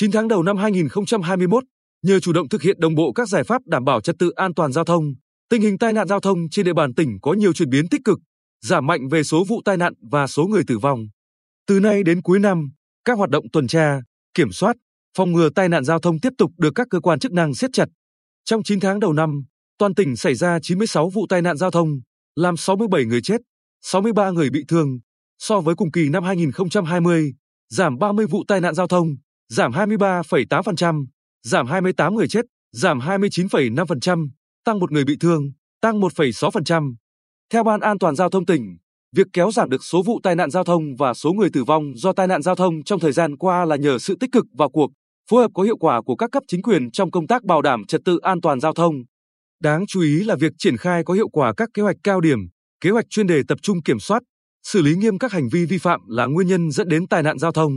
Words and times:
9 0.00 0.10
tháng 0.10 0.28
đầu 0.28 0.42
năm 0.42 0.56
2021, 0.56 1.64
nhờ 2.02 2.20
chủ 2.20 2.32
động 2.32 2.48
thực 2.48 2.62
hiện 2.62 2.80
đồng 2.80 2.94
bộ 2.94 3.12
các 3.12 3.28
giải 3.28 3.44
pháp 3.44 3.62
đảm 3.66 3.84
bảo 3.84 4.00
trật 4.00 4.16
tự 4.18 4.30
an 4.30 4.54
toàn 4.54 4.72
giao 4.72 4.84
thông, 4.84 5.14
tình 5.50 5.62
hình 5.62 5.78
tai 5.78 5.92
nạn 5.92 6.08
giao 6.08 6.20
thông 6.20 6.38
trên 6.50 6.66
địa 6.66 6.72
bàn 6.72 6.94
tỉnh 6.94 7.18
có 7.22 7.32
nhiều 7.32 7.52
chuyển 7.52 7.70
biến 7.70 7.88
tích 7.88 8.00
cực, 8.04 8.18
giảm 8.64 8.86
mạnh 8.86 9.08
về 9.08 9.22
số 9.22 9.44
vụ 9.44 9.62
tai 9.64 9.76
nạn 9.76 9.92
và 10.10 10.26
số 10.26 10.46
người 10.46 10.62
tử 10.66 10.78
vong. 10.78 11.00
Từ 11.66 11.80
nay 11.80 12.02
đến 12.02 12.22
cuối 12.22 12.38
năm, 12.38 12.70
các 13.04 13.18
hoạt 13.18 13.30
động 13.30 13.44
tuần 13.52 13.66
tra, 13.66 14.00
kiểm 14.34 14.52
soát, 14.52 14.76
phòng 15.16 15.32
ngừa 15.32 15.50
tai 15.54 15.68
nạn 15.68 15.84
giao 15.84 15.98
thông 15.98 16.20
tiếp 16.20 16.32
tục 16.38 16.50
được 16.58 16.70
các 16.74 16.86
cơ 16.90 17.00
quan 17.00 17.18
chức 17.18 17.32
năng 17.32 17.54
siết 17.54 17.70
chặt. 17.72 17.88
Trong 18.44 18.62
9 18.62 18.80
tháng 18.80 19.00
đầu 19.00 19.12
năm, 19.12 19.42
toàn 19.78 19.94
tỉnh 19.94 20.16
xảy 20.16 20.34
ra 20.34 20.58
96 20.62 21.10
vụ 21.10 21.26
tai 21.28 21.42
nạn 21.42 21.56
giao 21.56 21.70
thông, 21.70 22.00
làm 22.36 22.56
67 22.56 23.04
người 23.04 23.20
chết, 23.22 23.40
63 23.82 24.30
người 24.30 24.50
bị 24.50 24.64
thương. 24.68 24.98
So 25.38 25.60
với 25.60 25.74
cùng 25.74 25.90
kỳ 25.90 26.08
năm 26.08 26.24
2020, 26.24 27.32
giảm 27.68 27.98
30 27.98 28.26
vụ 28.26 28.44
tai 28.48 28.60
nạn 28.60 28.74
giao 28.74 28.88
thông, 28.88 29.16
giảm 29.48 29.72
23,8%, 29.72 31.06
giảm 31.42 31.66
28 31.66 32.14
người 32.14 32.28
chết, 32.28 32.44
giảm 32.72 32.98
29,5%, 32.98 34.28
tăng 34.64 34.78
một 34.78 34.92
người 34.92 35.04
bị 35.04 35.16
thương, 35.20 35.52
tăng 35.80 36.00
1,6%. 36.00 36.94
Theo 37.52 37.64
Ban 37.64 37.80
An 37.80 37.98
toàn 37.98 38.16
giao 38.16 38.30
thông 38.30 38.46
tỉnh, 38.46 38.76
việc 39.16 39.26
kéo 39.32 39.50
giảm 39.50 39.70
được 39.70 39.84
số 39.84 40.02
vụ 40.02 40.20
tai 40.22 40.36
nạn 40.36 40.50
giao 40.50 40.64
thông 40.64 40.96
và 40.98 41.14
số 41.14 41.32
người 41.32 41.48
tử 41.52 41.64
vong 41.64 41.92
do 41.96 42.12
tai 42.12 42.26
nạn 42.26 42.42
giao 42.42 42.54
thông 42.54 42.84
trong 42.84 43.00
thời 43.00 43.12
gian 43.12 43.36
qua 43.36 43.64
là 43.64 43.76
nhờ 43.76 43.98
sự 43.98 44.16
tích 44.20 44.32
cực 44.32 44.44
vào 44.58 44.70
cuộc, 44.70 44.90
phối 45.30 45.42
hợp 45.42 45.50
có 45.54 45.62
hiệu 45.62 45.76
quả 45.76 46.02
của 46.02 46.16
các 46.16 46.30
cấp 46.32 46.42
chính 46.48 46.62
quyền 46.62 46.90
trong 46.90 47.10
công 47.10 47.26
tác 47.26 47.44
bảo 47.44 47.62
đảm 47.62 47.84
trật 47.88 48.00
tự 48.04 48.18
an 48.18 48.40
toàn 48.40 48.60
giao 48.60 48.74
thông. 48.74 48.94
Đáng 49.62 49.86
chú 49.86 50.00
ý 50.00 50.24
là 50.24 50.36
việc 50.36 50.52
triển 50.58 50.76
khai 50.76 51.04
có 51.04 51.14
hiệu 51.14 51.28
quả 51.28 51.52
các 51.56 51.68
kế 51.74 51.82
hoạch 51.82 51.96
cao 52.04 52.20
điểm, 52.20 52.38
kế 52.80 52.90
hoạch 52.90 53.04
chuyên 53.10 53.26
đề 53.26 53.42
tập 53.48 53.58
trung 53.62 53.82
kiểm 53.82 53.98
soát, 54.00 54.22
xử 54.62 54.82
lý 54.82 54.94
nghiêm 54.96 55.18
các 55.18 55.32
hành 55.32 55.48
vi 55.52 55.64
vi 55.64 55.78
phạm 55.78 56.00
là 56.08 56.26
nguyên 56.26 56.48
nhân 56.48 56.70
dẫn 56.70 56.88
đến 56.88 57.08
tai 57.08 57.22
nạn 57.22 57.38
giao 57.38 57.52
thông. 57.52 57.72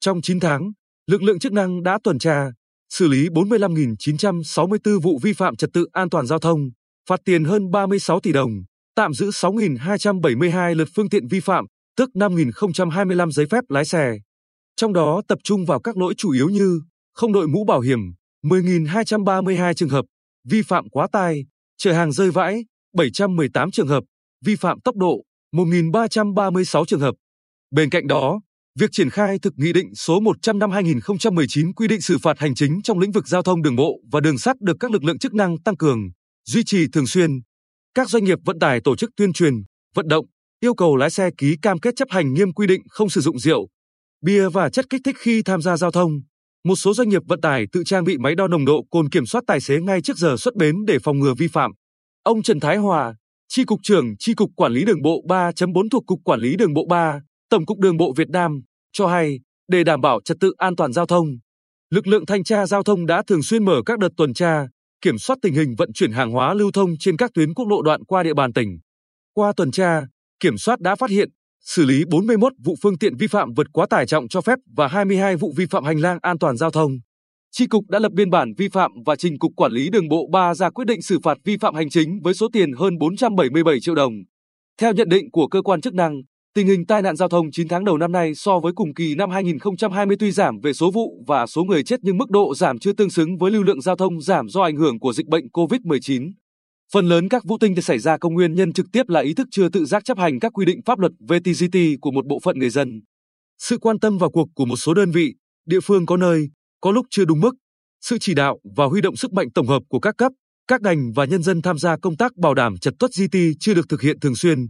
Trong 0.00 0.22
9 0.22 0.40
tháng, 0.40 0.72
lực 1.08 1.22
lượng 1.22 1.38
chức 1.38 1.52
năng 1.52 1.82
đã 1.82 1.98
tuần 2.04 2.18
tra, 2.18 2.50
xử 2.88 3.08
lý 3.08 3.28
45.964 3.28 5.00
vụ 5.00 5.18
vi 5.22 5.32
phạm 5.32 5.56
trật 5.56 5.70
tự 5.72 5.86
an 5.92 6.10
toàn 6.10 6.26
giao 6.26 6.38
thông, 6.38 6.70
phạt 7.08 7.20
tiền 7.24 7.44
hơn 7.44 7.70
36 7.70 8.20
tỷ 8.20 8.32
đồng, 8.32 8.50
tạm 8.94 9.14
giữ 9.14 9.30
6.272 9.30 10.74
lượt 10.74 10.88
phương 10.96 11.08
tiện 11.08 11.28
vi 11.28 11.40
phạm, 11.40 11.66
tức 11.96 12.10
5.025 12.14 13.30
giấy 13.30 13.46
phép 13.46 13.64
lái 13.68 13.84
xe. 13.84 14.12
Trong 14.76 14.92
đó 14.92 15.22
tập 15.28 15.38
trung 15.44 15.64
vào 15.66 15.80
các 15.80 15.96
lỗi 15.96 16.14
chủ 16.16 16.30
yếu 16.30 16.48
như 16.48 16.80
không 17.14 17.32
đội 17.32 17.48
mũ 17.48 17.64
bảo 17.64 17.80
hiểm, 17.80 18.00
10.232 18.44 19.74
trường 19.74 19.88
hợp, 19.88 20.04
vi 20.48 20.62
phạm 20.62 20.88
quá 20.88 21.08
tải, 21.12 21.44
chở 21.78 21.92
hàng 21.92 22.12
rơi 22.12 22.30
vãi, 22.30 22.64
718 22.96 23.70
trường 23.70 23.88
hợp, 23.88 24.04
vi 24.44 24.56
phạm 24.56 24.80
tốc 24.80 24.96
độ, 24.96 25.22
1.336 25.54 26.84
trường 26.84 27.00
hợp. 27.00 27.14
Bên 27.70 27.90
cạnh 27.90 28.06
đó, 28.06 28.40
việc 28.78 28.90
triển 28.92 29.10
khai 29.10 29.38
thực 29.38 29.52
nghị 29.56 29.72
định 29.72 29.94
số 29.94 30.20
100 30.20 30.58
năm 30.58 30.70
2019 30.70 31.72
quy 31.72 31.88
định 31.88 32.00
xử 32.00 32.18
phạt 32.18 32.38
hành 32.38 32.54
chính 32.54 32.82
trong 32.82 32.98
lĩnh 32.98 33.12
vực 33.12 33.28
giao 33.28 33.42
thông 33.42 33.62
đường 33.62 33.76
bộ 33.76 34.00
và 34.12 34.20
đường 34.20 34.38
sắt 34.38 34.60
được 34.60 34.76
các 34.80 34.90
lực 34.90 35.04
lượng 35.04 35.18
chức 35.18 35.34
năng 35.34 35.58
tăng 35.62 35.76
cường, 35.76 35.98
duy 36.44 36.64
trì 36.64 36.86
thường 36.92 37.06
xuyên. 37.06 37.30
Các 37.94 38.08
doanh 38.08 38.24
nghiệp 38.24 38.38
vận 38.44 38.58
tải 38.58 38.80
tổ 38.84 38.96
chức 38.96 39.10
tuyên 39.16 39.32
truyền, 39.32 39.54
vận 39.94 40.08
động, 40.08 40.26
yêu 40.60 40.74
cầu 40.74 40.96
lái 40.96 41.10
xe 41.10 41.30
ký 41.38 41.56
cam 41.62 41.78
kết 41.78 41.94
chấp 41.96 42.08
hành 42.10 42.34
nghiêm 42.34 42.52
quy 42.52 42.66
định 42.66 42.82
không 42.88 43.10
sử 43.10 43.20
dụng 43.20 43.38
rượu, 43.38 43.68
bia 44.24 44.48
và 44.48 44.70
chất 44.70 44.90
kích 44.90 45.00
thích 45.04 45.16
khi 45.18 45.42
tham 45.42 45.62
gia 45.62 45.76
giao 45.76 45.90
thông. 45.90 46.20
Một 46.64 46.76
số 46.76 46.94
doanh 46.94 47.08
nghiệp 47.08 47.22
vận 47.28 47.40
tải 47.40 47.66
tự 47.72 47.82
trang 47.84 48.04
bị 48.04 48.18
máy 48.18 48.34
đo 48.34 48.48
nồng 48.48 48.64
độ 48.64 48.84
cồn 48.90 49.08
kiểm 49.08 49.26
soát 49.26 49.44
tài 49.46 49.60
xế 49.60 49.80
ngay 49.80 50.02
trước 50.02 50.16
giờ 50.16 50.36
xuất 50.38 50.56
bến 50.56 50.76
để 50.86 50.98
phòng 50.98 51.18
ngừa 51.18 51.34
vi 51.34 51.48
phạm. 51.48 51.70
Ông 52.22 52.42
Trần 52.42 52.60
Thái 52.60 52.76
Hòa, 52.76 53.14
Tri 53.48 53.64
cục 53.64 53.80
trưởng 53.82 54.16
Tri 54.18 54.34
cục 54.34 54.50
Quản 54.56 54.72
lý 54.72 54.84
Đường 54.84 55.02
bộ 55.02 55.22
3.4 55.28 55.88
thuộc 55.90 56.06
Cục 56.06 56.20
Quản 56.24 56.40
lý 56.40 56.56
Đường 56.56 56.74
bộ 56.74 56.86
3, 56.88 57.20
Tổng 57.50 57.66
cục 57.66 57.78
Đường 57.78 57.96
bộ 57.96 58.12
Việt 58.16 58.28
Nam 58.28 58.60
cho 58.92 59.06
hay, 59.06 59.40
để 59.68 59.84
đảm 59.84 60.00
bảo 60.00 60.20
trật 60.24 60.36
tự 60.40 60.52
an 60.58 60.76
toàn 60.76 60.92
giao 60.92 61.06
thông, 61.06 61.38
lực 61.90 62.06
lượng 62.06 62.26
thanh 62.26 62.44
tra 62.44 62.66
giao 62.66 62.82
thông 62.82 63.06
đã 63.06 63.22
thường 63.26 63.42
xuyên 63.42 63.64
mở 63.64 63.82
các 63.86 63.98
đợt 63.98 64.08
tuần 64.16 64.34
tra, 64.34 64.66
kiểm 65.00 65.18
soát 65.18 65.36
tình 65.42 65.54
hình 65.54 65.74
vận 65.78 65.92
chuyển 65.92 66.12
hàng 66.12 66.30
hóa 66.30 66.54
lưu 66.54 66.70
thông 66.72 66.90
trên 66.98 67.16
các 67.16 67.30
tuyến 67.34 67.54
quốc 67.54 67.68
lộ 67.68 67.82
đoạn 67.82 68.04
qua 68.04 68.22
địa 68.22 68.34
bàn 68.34 68.52
tỉnh. 68.52 68.78
Qua 69.34 69.52
tuần 69.56 69.70
tra, 69.70 70.02
kiểm 70.40 70.58
soát 70.58 70.80
đã 70.80 70.94
phát 70.94 71.10
hiện, 71.10 71.28
xử 71.64 71.84
lý 71.84 72.04
41 72.10 72.52
vụ 72.64 72.74
phương 72.82 72.98
tiện 72.98 73.16
vi 73.16 73.26
phạm 73.26 73.54
vượt 73.56 73.66
quá 73.72 73.86
tải 73.90 74.06
trọng 74.06 74.28
cho 74.28 74.40
phép 74.40 74.58
và 74.76 74.88
22 74.88 75.36
vụ 75.36 75.52
vi 75.56 75.66
phạm 75.70 75.84
hành 75.84 76.00
lang 76.00 76.18
an 76.22 76.38
toàn 76.38 76.56
giao 76.56 76.70
thông. 76.70 76.92
Tri 77.50 77.66
cục 77.66 77.84
đã 77.88 77.98
lập 77.98 78.12
biên 78.12 78.30
bản 78.30 78.52
vi 78.58 78.68
phạm 78.68 78.90
và 79.06 79.16
trình 79.16 79.38
Cục 79.38 79.52
Quản 79.56 79.72
lý 79.72 79.90
Đường 79.90 80.08
bộ 80.08 80.28
3 80.32 80.54
ra 80.54 80.70
quyết 80.70 80.84
định 80.84 81.02
xử 81.02 81.18
phạt 81.22 81.38
vi 81.44 81.56
phạm 81.56 81.74
hành 81.74 81.90
chính 81.90 82.20
với 82.22 82.34
số 82.34 82.48
tiền 82.52 82.72
hơn 82.72 82.98
477 82.98 83.80
triệu 83.80 83.94
đồng. 83.94 84.12
Theo 84.80 84.92
nhận 84.92 85.08
định 85.08 85.30
của 85.30 85.48
cơ 85.48 85.62
quan 85.62 85.80
chức 85.80 85.94
năng, 85.94 86.22
tình 86.58 86.66
hình 86.66 86.86
tai 86.86 87.02
nạn 87.02 87.16
giao 87.16 87.28
thông 87.28 87.50
9 87.50 87.68
tháng 87.68 87.84
đầu 87.84 87.98
năm 87.98 88.12
nay 88.12 88.34
so 88.34 88.60
với 88.60 88.72
cùng 88.72 88.94
kỳ 88.94 89.14
năm 89.14 89.30
2020 89.30 90.16
tuy 90.20 90.30
giảm 90.30 90.60
về 90.60 90.72
số 90.72 90.90
vụ 90.90 91.24
và 91.26 91.46
số 91.46 91.64
người 91.64 91.84
chết 91.84 92.00
nhưng 92.02 92.18
mức 92.18 92.30
độ 92.30 92.54
giảm 92.54 92.78
chưa 92.78 92.92
tương 92.92 93.10
xứng 93.10 93.38
với 93.38 93.50
lưu 93.50 93.62
lượng 93.62 93.80
giao 93.80 93.96
thông 93.96 94.20
giảm 94.20 94.48
do 94.48 94.62
ảnh 94.62 94.76
hưởng 94.76 94.98
của 94.98 95.12
dịch 95.12 95.26
bệnh 95.26 95.46
COVID-19. 95.46 96.32
Phần 96.92 97.08
lớn 97.08 97.28
các 97.28 97.44
vụ 97.44 97.58
tinh 97.58 97.82
xảy 97.82 97.98
ra 97.98 98.18
công 98.18 98.34
nguyên 98.34 98.54
nhân 98.54 98.72
trực 98.72 98.86
tiếp 98.92 99.08
là 99.08 99.20
ý 99.20 99.34
thức 99.34 99.48
chưa 99.50 99.68
tự 99.68 99.84
giác 99.84 100.04
chấp 100.04 100.18
hành 100.18 100.40
các 100.40 100.52
quy 100.52 100.64
định 100.64 100.80
pháp 100.86 100.98
luật 100.98 101.12
về 101.28 101.38
TGT 101.40 101.78
của 102.00 102.10
một 102.10 102.26
bộ 102.26 102.38
phận 102.42 102.58
người 102.58 102.70
dân. 102.70 103.00
Sự 103.58 103.78
quan 103.78 103.98
tâm 103.98 104.18
vào 104.18 104.30
cuộc 104.30 104.48
của 104.54 104.64
một 104.64 104.76
số 104.76 104.94
đơn 104.94 105.10
vị, 105.10 105.34
địa 105.66 105.80
phương 105.80 106.06
có 106.06 106.16
nơi, 106.16 106.48
có 106.80 106.90
lúc 106.90 107.06
chưa 107.10 107.24
đúng 107.24 107.40
mức. 107.40 107.54
Sự 108.00 108.18
chỉ 108.20 108.34
đạo 108.34 108.58
và 108.76 108.84
huy 108.84 109.00
động 109.00 109.16
sức 109.16 109.32
mạnh 109.32 109.50
tổng 109.54 109.66
hợp 109.66 109.82
của 109.88 110.00
các 110.00 110.14
cấp, 110.18 110.32
các 110.68 110.82
ngành 110.82 111.12
và 111.12 111.24
nhân 111.24 111.42
dân 111.42 111.62
tham 111.62 111.78
gia 111.78 111.96
công 111.96 112.16
tác 112.16 112.36
bảo 112.36 112.54
đảm 112.54 112.78
trật 112.78 112.94
tuất 112.98 113.10
GT 113.18 113.38
chưa 113.60 113.74
được 113.74 113.88
thực 113.88 114.02
hiện 114.02 114.20
thường 114.20 114.34
xuyên. 114.34 114.66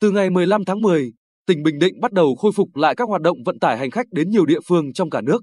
Từ 0.00 0.10
ngày 0.10 0.30
15 0.30 0.64
tháng 0.64 0.80
10, 0.80 1.12
tỉnh 1.46 1.62
Bình 1.62 1.78
Định 1.78 2.00
bắt 2.00 2.12
đầu 2.12 2.34
khôi 2.34 2.52
phục 2.52 2.76
lại 2.76 2.94
các 2.94 3.08
hoạt 3.08 3.22
động 3.22 3.38
vận 3.44 3.58
tải 3.58 3.78
hành 3.78 3.90
khách 3.90 4.06
đến 4.10 4.30
nhiều 4.30 4.46
địa 4.46 4.60
phương 4.68 4.92
trong 4.92 5.10
cả 5.10 5.20
nước. 5.20 5.42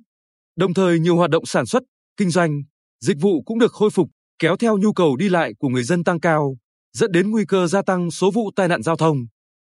Đồng 0.55 0.73
thời 0.73 0.99
nhiều 0.99 1.15
hoạt 1.15 1.29
động 1.29 1.45
sản 1.45 1.65
xuất, 1.65 1.83
kinh 2.17 2.29
doanh, 2.29 2.61
dịch 3.01 3.17
vụ 3.21 3.41
cũng 3.45 3.59
được 3.59 3.71
khôi 3.71 3.89
phục, 3.89 4.09
kéo 4.39 4.57
theo 4.57 4.77
nhu 4.77 4.93
cầu 4.93 5.15
đi 5.15 5.29
lại 5.29 5.53
của 5.59 5.69
người 5.69 5.83
dân 5.83 6.03
tăng 6.03 6.19
cao, 6.19 6.55
dẫn 6.97 7.11
đến 7.11 7.31
nguy 7.31 7.45
cơ 7.45 7.67
gia 7.67 7.81
tăng 7.81 8.11
số 8.11 8.31
vụ 8.31 8.51
tai 8.55 8.67
nạn 8.67 8.81
giao 8.83 8.95
thông. 8.95 9.17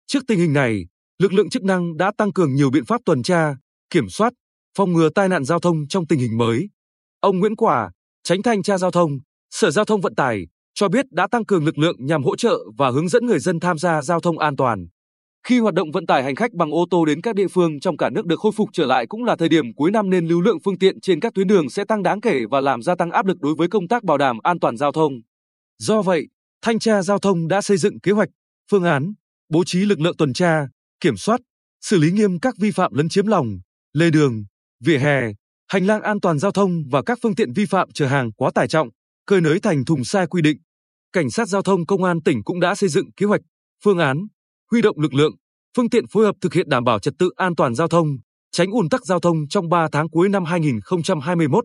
Trước 0.07 0.25
tình 0.27 0.39
hình 0.39 0.53
này, 0.53 0.85
lực 1.19 1.33
lượng 1.33 1.51
chức 1.51 1.65
năng 1.65 1.97
đã 1.97 2.13
tăng 2.19 2.33
cường 2.33 2.55
nhiều 2.55 2.71
biện 2.71 2.85
pháp 2.85 3.01
tuần 3.05 3.23
tra, 3.23 3.57
kiểm 3.91 4.09
soát, 4.09 4.33
phòng 4.77 4.93
ngừa 4.93 5.09
tai 5.15 5.29
nạn 5.29 5.45
giao 5.45 5.61
thông 5.61 5.89
trong 5.89 6.07
tình 6.07 6.19
hình 6.19 6.39
mới. 6.39 6.69
Ông 7.21 7.39
Nguyễn 7.39 7.57
Quả, 7.57 7.91
tránh 8.23 8.43
thanh 8.43 8.63
tra 8.63 8.79
giao 8.79 8.91
thông, 8.91 9.19
Sở 9.51 9.71
Giao 9.71 9.85
thông 9.85 10.01
Vận 10.01 10.15
tải, 10.15 10.47
cho 10.75 10.89
biết 10.89 11.05
đã 11.11 11.27
tăng 11.31 11.45
cường 11.45 11.65
lực 11.65 11.79
lượng 11.79 11.97
nhằm 11.99 12.23
hỗ 12.23 12.37
trợ 12.37 12.59
và 12.79 12.91
hướng 12.91 13.09
dẫn 13.09 13.27
người 13.27 13.39
dân 13.39 13.61
tham 13.61 13.79
gia 13.79 14.03
giao 14.03 14.21
thông 14.21 14.39
an 14.39 14.57
toàn. 14.57 14.87
Khi 15.49 15.59
hoạt 15.59 15.75
động 15.75 15.91
vận 15.91 16.07
tải 16.07 16.23
hành 16.23 16.35
khách 16.35 16.53
bằng 16.53 16.71
ô 16.71 16.87
tô 16.91 17.05
đến 17.05 17.21
các 17.21 17.35
địa 17.35 17.49
phương 17.49 17.81
trong 17.81 17.97
cả 17.97 18.11
nước 18.11 18.27
được 18.27 18.41
khôi 18.41 18.53
phục 18.57 18.69
trở 18.73 18.87
lại 18.87 19.07
cũng 19.07 19.25
là 19.25 19.37
thời 19.37 19.49
điểm 19.49 19.75
cuối 19.75 19.91
năm 19.91 20.11
nên 20.11 20.27
lưu 20.27 20.41
lượng 20.41 20.59
phương 20.65 20.79
tiện 20.79 21.01
trên 21.01 21.21
các 21.21 21.35
tuyến 21.35 21.47
đường 21.47 21.71
sẽ 21.71 21.85
tăng 21.85 22.03
đáng 22.03 22.21
kể 22.21 22.41
và 22.51 22.61
làm 22.61 22.83
gia 22.83 22.95
tăng 22.95 23.11
áp 23.11 23.27
lực 23.27 23.41
đối 23.41 23.55
với 23.55 23.69
công 23.69 23.89
tác 23.89 24.05
bảo 24.05 24.19
đảm 24.19 24.39
an 24.43 24.61
toàn 24.61 24.77
giao 24.77 24.93
thông. 24.93 25.13
Do 25.79 26.03
vậy, 26.03 26.29
Thanh 26.63 26.79
tra 26.79 27.03
giao 27.03 27.19
thông 27.19 27.49
đã 27.49 27.61
xây 27.61 27.77
dựng 27.77 28.01
kế 28.01 28.13
hoạch, 28.13 28.29
phương 28.71 28.85
án, 28.85 29.13
bố 29.49 29.65
trí 29.65 29.79
lực 29.79 30.01
lượng 30.01 30.17
tuần 30.17 30.33
tra, 30.33 30.67
kiểm 31.01 31.17
soát, 31.17 31.41
xử 31.81 31.99
lý 31.99 32.11
nghiêm 32.11 32.41
các 32.41 32.55
vi 32.59 32.71
phạm 32.71 32.95
lấn 32.95 33.09
chiếm 33.09 33.27
lòng, 33.27 33.47
lề 33.93 34.11
đường, 34.11 34.45
vỉa 34.85 34.99
hè, 34.99 35.21
hành 35.69 35.87
lang 35.87 36.03
an 36.03 36.21
toàn 36.21 36.39
giao 36.39 36.51
thông 36.51 36.83
và 36.91 37.03
các 37.03 37.19
phương 37.23 37.35
tiện 37.35 37.53
vi 37.53 37.67
phạm 37.67 37.89
chở 37.95 38.07
hàng 38.07 38.33
quá 38.33 38.51
tải 38.55 38.69
trọng, 38.69 38.89
cơi 39.27 39.41
nới 39.41 39.61
thành 39.61 39.85
thùng 39.85 40.05
sai 40.05 40.27
quy 40.27 40.43
định. 40.43 40.57
Cảnh 41.13 41.31
sát 41.31 41.49
giao 41.49 41.63
thông 41.63 41.87
công 41.87 42.05
an 42.05 42.23
tỉnh 42.23 42.45
cũng 42.45 42.61
đã 42.61 42.75
xây 42.75 42.89
dựng 42.89 43.13
kế 43.17 43.27
hoạch, 43.27 43.41
phương 43.85 43.99
án, 43.99 44.27
huy 44.71 44.83
động 44.83 45.01
lực 45.01 45.15
lượng, 45.15 45.33
phương 45.77 45.91
tiện 45.91 46.05
phối 46.07 46.25
hợp 46.25 46.37
thực 46.41 46.55
hiện 46.55 46.69
đảm 46.69 46.85
bảo 46.85 46.99
trật 46.99 47.15
tự 47.19 47.31
an 47.37 47.57
toàn 47.57 47.75
giao 47.75 47.89
thông, 47.89 48.07
tránh 48.53 48.71
ùn 48.71 48.89
tắc 48.89 49.05
giao 49.05 49.21
thông 49.21 49.49
trong 49.49 49.69
3 49.69 49.89
tháng 49.93 50.09
cuối 50.09 50.29
năm 50.29 50.45
2021. 50.45 51.65